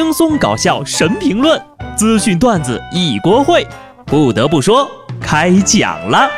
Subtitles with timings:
[0.00, 1.60] 轻松搞笑神评论，
[1.96, 3.66] 资讯段子一锅烩。
[4.06, 4.88] 不得不说，
[5.20, 6.30] 开讲了。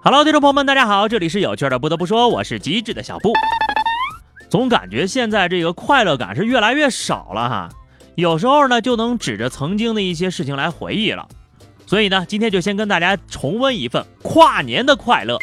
[0.00, 1.76] Hello，听众朋友们，大家好，这里是有趣的。
[1.76, 3.32] 不得不说，我是机智的小布。
[4.48, 7.68] 总感觉现在这个快乐感是越来越少了哈。
[8.16, 11.28] 有时候呢，就能指着曾经的一些事情来回忆了，
[11.84, 15.36] 所以呢，今天就先跟大家重温一份跨年的快乐。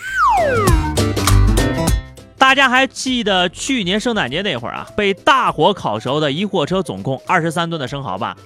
[2.38, 8.38] 大家还记得去年圣诞节那会儿啊，被大火烤熟的一货车总共二十三吨的生蚝吧？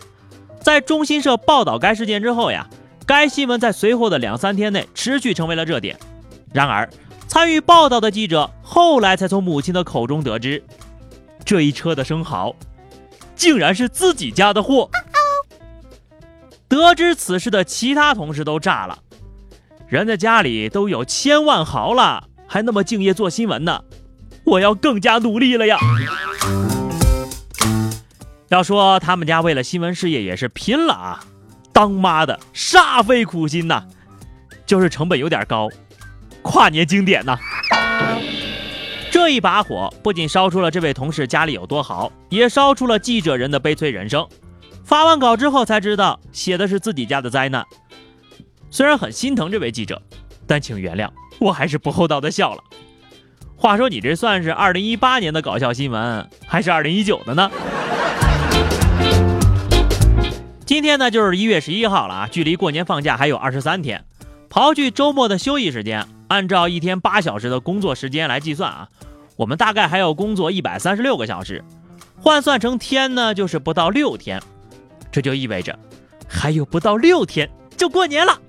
[0.59, 2.67] 在中新社报道该事件之后呀，
[3.05, 5.97] 该新闻在随后的两三天内持续成为了热点。
[6.51, 6.89] 然而，
[7.27, 10.63] 参与报道的记者后来才从母亲的口中得知，
[11.45, 12.55] 这一车的生蚝。
[13.35, 14.89] 竟然是自己家的货！
[16.67, 18.99] 得知此事的其他同事都炸了，
[19.87, 23.83] 人家家里都有千万豪了，还那么敬业做新闻呢，
[24.43, 25.77] 我要更加努力了呀！
[28.49, 31.23] 要说他们家为了新闻事业也是拼了啊，
[31.71, 33.85] 当妈的煞费苦心呐，
[34.65, 35.69] 就是成本有点高，
[36.41, 37.37] 跨年经典呐。
[39.15, 44.27] 这一把火不仅烧出了这位同事家里有多豪，也烧出了记者人的悲催人生。
[44.83, 47.63] 发完稿之后才知道，写的是自己家的灾难。
[48.69, 50.01] 虽然很心疼这位记者，
[50.45, 52.63] 但请原谅，我还是不厚道的笑了。
[53.55, 57.49] 话说，你这算是二零一八年的搞笑新闻，还是二零一九的呢？
[60.65, 64.03] 今天呢，就是一月十一号了啊，距离过年放假还有二十三天。
[64.49, 68.89] 刨去周末的休息时间，按照一天八小时的工作时间来计算啊。
[69.37, 71.63] 我们大概还要工作一百三十六个小时，
[72.21, 74.41] 换算成天呢，就是不到六天。
[75.11, 75.77] 这就意味着
[76.27, 78.39] 还有不到六天就过年了。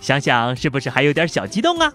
[0.00, 1.92] 想想是不是还有点小激动啊？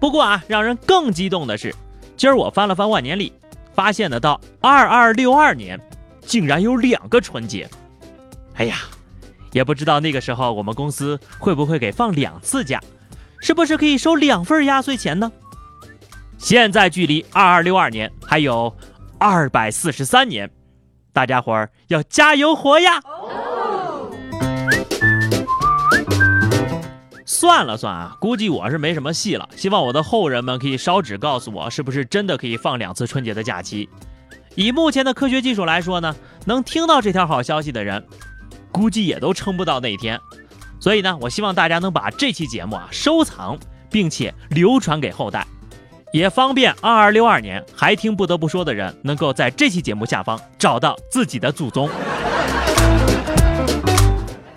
[0.00, 1.74] 不过啊，让人更激动的是，
[2.16, 3.32] 今儿我翻了翻万年历，
[3.74, 5.80] 发现呢，到二二六二年
[6.22, 7.68] 竟然有两个春节。
[8.54, 8.78] 哎呀，
[9.52, 12.80] 也不知道那个时候我们公司会不会给放两次假，
[13.40, 15.30] 是不是可以收两份压岁钱呢？
[16.38, 18.74] 现在距离二二六二年还有
[19.18, 20.50] 二百四十三年，
[21.12, 23.00] 大家伙儿要加油活呀！
[27.24, 29.48] 算了算啊，估计我是没什么戏了。
[29.56, 33.88] 希望我的后人们可以烧纸告诉我，是不是真的可以放两次春节的假期？
[34.54, 36.14] 以目前的科学技术来说呢，
[36.46, 38.06] 能听到这条好消息的人，
[38.72, 40.18] 估计也都撑不到那一天。
[40.86, 43.58] 所以呢，我希望大家能把这期节目啊收藏，
[43.90, 45.44] 并且流传给后代。
[46.12, 51.90] 也方便二二六二年还听不得不说的人，能够在这期节目下方找到自己的祖宗。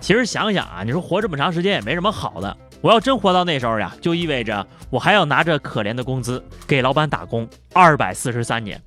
[0.00, 2.56] 其实想想啊，你说活这么长时间也没什么好的。
[2.80, 8.80] 我要真活到那时候呀，就意味着我还要拿着可怜的工资给老板打工二百四十三年。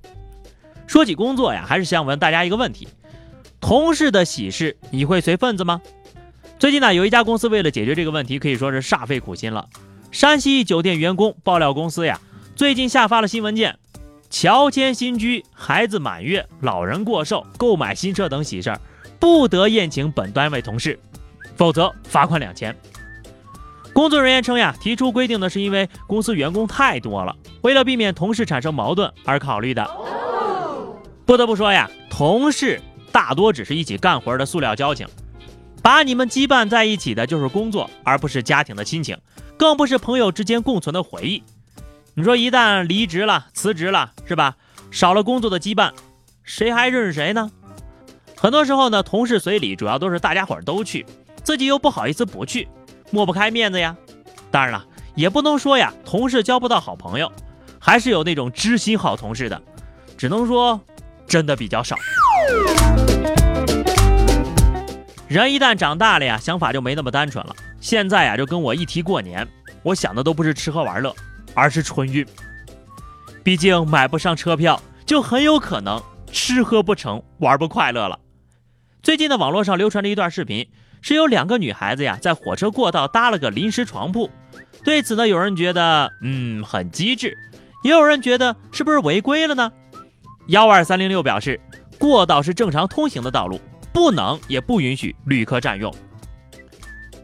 [0.88, 2.88] 说起工作呀，还是想问大家一个问题：
[3.60, 5.82] 同事的喜事你会随份子吗？
[6.60, 9.68] 最近呢，有一家公司为了解决这个问题，可以说是煞费苦心了。
[10.12, 12.20] 山西一酒店员工爆料公司呀。
[12.56, 13.78] 最近下发了新文件，
[14.30, 18.80] 乔迁新居、孩子满月、老人过寿、购买新车等喜事儿，
[19.20, 21.00] 不得宴请本单位同事，
[21.56, 22.76] 否则罚款两千。
[23.92, 29.86] 工作人员称呀，提出规定的是因为公司员工太多了，为了避免同事产生矛盾而考虑的。
[31.26, 32.80] 不得不说呀，同事
[33.12, 35.08] 大多只是一起干活的塑料交情，
[35.84, 39.18] 把你们羁绊在一起的就是工作，而不是家庭的亲情，
[39.58, 41.44] 更不是朋友之间共存的回忆。
[42.14, 44.56] 你说一旦离职了、辞职了，是吧？
[44.92, 45.92] 少了工作的羁绊，
[46.42, 47.52] 谁还认识谁呢？
[48.38, 51.06] 很多时候呢，同事随礼主要都是大家伙儿都去，
[51.44, 52.70] 自己又不好意思不去，
[53.12, 53.94] 抹不开面子呀。
[54.52, 57.30] 当然了，也不能说呀，同事交不到好朋友，
[57.78, 59.62] 还是有那种知心好同事的，
[60.18, 60.80] 只能说
[61.28, 61.98] 真的比较少。
[65.42, 67.56] 人一旦长大了呀，想法就没那么单纯了。
[67.80, 69.48] 现在呀，就跟我一提过年，
[69.82, 71.14] 我想的都不是吃喝玩乐。
[71.56, 72.26] 而是春运，
[73.44, 76.02] 毕竟买不上车票，就很有可能
[76.32, 78.20] 吃喝不成，玩不快乐了。
[79.04, 80.68] 最近的网络上流传着一段视频，
[81.04, 84.32] 是有两个女孩子呀，在火车过道搭了个临时床铺。
[84.84, 87.38] 对此呢，有人觉得嗯很机智，
[87.84, 89.72] 也有人觉得是不是违规了呢？
[90.48, 91.62] 幺二三零六表示，
[92.00, 93.62] 过道是正常通行的道路，
[93.94, 95.94] 不能也不允许旅客占用。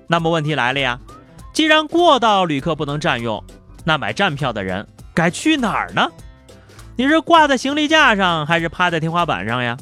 [0.07, 0.99] 那么问题来了呀，
[1.51, 3.43] 既然过道旅客不能占用，
[3.83, 6.09] 那买站票的人该去哪儿呢？
[6.95, 9.77] 你是挂在行李架上，还是趴在天花板上呀？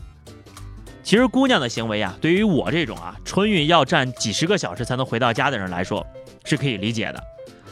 [1.03, 6.05] 其实姑娘的行为啊，对于我这种啊春运要站几十个小时才能回到家的人来说，
[6.43, 7.23] 是可以理解的。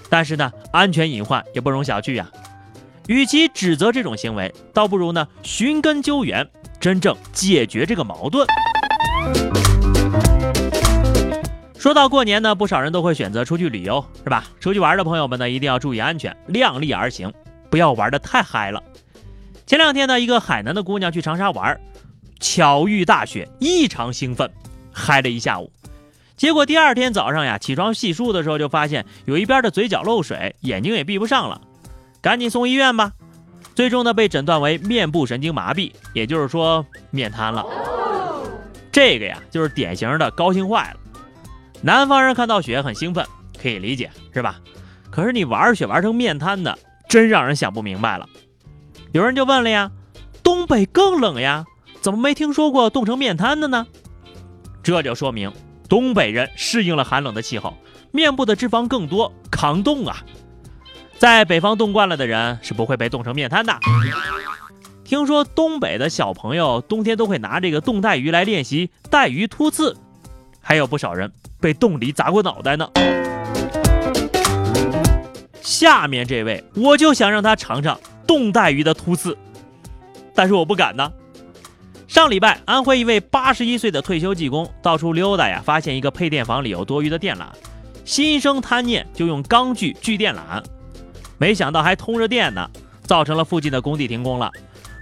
[0.10, 2.30] 但是呢，安全隐患也不容小觑呀。
[3.08, 8.48] 与其指责这种行为，倒不如呢寻根究源，真正解决这个矛盾。
[11.77, 14.45] 说到过年呢，不少人都会选择出去旅游，是吧？
[14.60, 17.31] 出去玩的朋友们呢，一定要注意安全，量力而行，
[17.69, 18.81] 不要玩的太嗨了。
[19.68, 21.80] 前两天呢，一个海南的姑娘去长沙玩，
[22.39, 24.50] 巧遇大雪，异常兴奋，
[24.92, 25.72] 嗨了一下午。
[26.36, 31.62] 结果第二天早上呀，起床洗漱的时候就发现有一边的嘴角漏水，眼睛也闭不上了，
[32.19, 33.13] 赶紧送医院吧。
[33.75, 37.63] 最终呢，被诊断为面部神经麻痹，也就是说面瘫了。
[38.96, 41.00] 这个呀，就是典型的高兴坏了。
[41.82, 43.26] 南方人看到雪很兴奋，
[43.62, 44.56] 可以理解，是吧？
[45.12, 48.26] 可是你玩雪玩成面瘫的，真让人想不明白了。
[49.12, 49.92] 有人就问了呀，
[50.42, 51.66] 东北更冷呀，
[52.00, 53.86] 怎么没听说过冻成面瘫的呢？
[54.82, 55.52] 这就说明
[55.90, 57.78] 东北人适应了寒冷的气候，
[58.14, 60.24] 面部的脂肪更多，抗冻啊。
[61.18, 63.78] 在北方冻惯了的人是不会被冻成面瘫的。
[65.06, 69.96] 听说东北的小朋友冬天都会拿这个冻带鱼来练习带鱼突刺，
[70.60, 71.31] 还有不少人。
[71.62, 72.90] 被冻梨砸过脑袋呢。
[75.62, 79.38] 下面这位，我就想让他尝尝冻带鱼的突刺，
[80.34, 81.12] 但是我不敢呢。
[82.08, 87.46] 上礼拜，安徽一位八十一岁的退休技工到处溜达呀，发现一个配电房里有多余的电缆，
[88.04, 90.63] 心生贪念，就用钢锯锯电缆，
[91.38, 92.68] 没想到还通着电呢，
[93.04, 94.51] 造成了附近的工地停工了。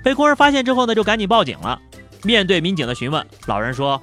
[0.03, 1.79] 被工人发现之后呢，就赶紧报警了。
[2.23, 3.99] 面对民警的询问，老人说：“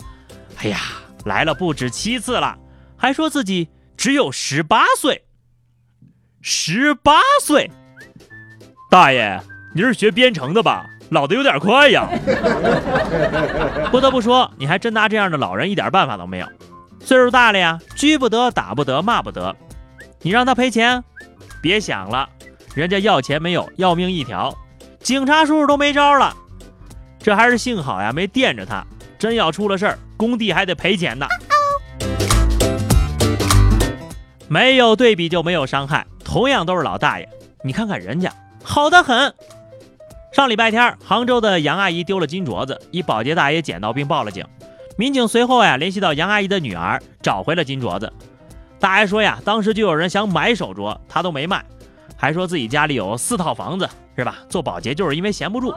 [0.58, 0.79] 哎呀。”
[1.26, 2.56] 来了不止七次了，
[2.97, 5.23] 还说自己只有十八岁。
[6.41, 7.70] 十八岁，
[8.91, 9.38] 大爷，
[9.75, 10.87] 你是学编程的吧？
[11.11, 12.08] 老的有点快呀。
[13.91, 16.46] 不得不说，你还真拿这样的老人一点办法都没有。
[17.00, 19.55] 岁数大了呀，拘不得，打不得，骂不得。
[20.23, 21.05] 你让他赔钱，
[21.61, 22.26] 别想了，
[22.75, 24.56] 人家要钱没有，要命一条。
[25.02, 26.37] 警察叔叔都没招了。
[27.19, 28.85] 这还是幸好呀，没电着他。
[29.19, 31.26] 真要出了事儿，工地还得赔钱呢。
[34.49, 37.29] 没有对比就没有伤害，同样都是老大爷，
[37.62, 38.32] 你看看人家
[38.62, 39.32] 好的很。
[40.32, 44.44] 上礼拜天，杭州的杨阿姨丢了金镯子，一保洁大爷捡到并报了警。
[44.96, 48.11] 民警随后呀联系到杨阿姨的女儿，找回了金镯子。
[48.79, 51.62] 大爷说呀，当时就有人想买手镯，他都没卖，
[52.17, 53.88] 还说自己家里有四套房子，
[54.20, 54.37] 是吧？
[54.50, 55.75] 做保洁就是因为闲不住。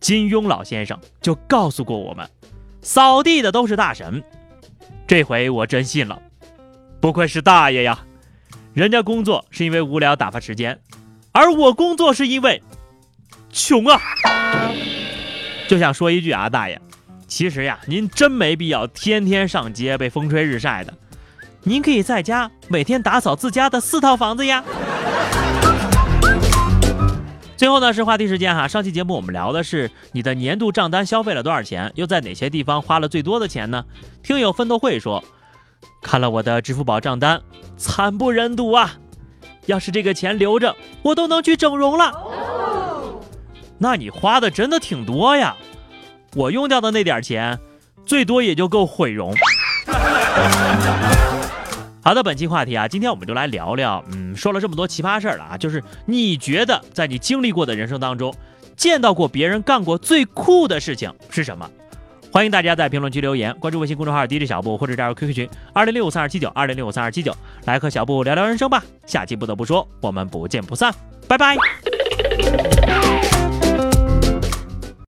[0.00, 2.28] 金庸老先生就告诉过我们，
[2.80, 4.20] 扫地的都是大神。
[5.06, 6.20] 这回我真信了，
[7.00, 8.00] 不愧是大爷呀！
[8.74, 10.80] 人家工作是因为无聊打发时间，
[11.30, 12.60] 而我工作是因为
[13.52, 14.00] 穷啊！
[15.68, 16.80] 就想说一句啊，大爷，
[17.28, 20.92] 其实呀，您真没必要天天上街被风吹日晒的，
[21.62, 24.64] 您可以在家每天打扫自家的四套房子呀。
[27.62, 33.84] 最后呢是话题时间哈，上期节目我们聊的是你的年度账单消费了多少钱，又在哪些地方花了最多的钱呢？
[34.20, 35.22] 听友奋斗会说，
[36.02, 37.40] 看了我的支付宝账单，
[37.76, 38.94] 惨不忍睹啊！
[39.66, 40.74] 要是这个钱留着，
[41.04, 42.12] 我都能去整容了。
[43.78, 45.54] 那你花的真的挺多呀，
[46.34, 47.60] 我用掉的那点钱，
[48.04, 49.32] 最多也就够毁容。
[52.04, 58.34] 好的，本期话题啊，今天我们就来聊聊，嗯，说了这么多奇葩事儿了啊，就是你觉得在你经历过的人生当中，
[58.76, 61.70] 见到过别人干过最酷的事情是什么？
[62.32, 67.32] 欢迎大家在评论区留言，关注微信公众号 DJ 小布或者加入 QQ 群二零六五三二七九二零六五三二七九，
[67.66, 68.82] 来和小布聊聊人生吧。
[69.06, 70.92] 下期不得不说，我们不见不散，
[71.28, 71.54] 拜拜。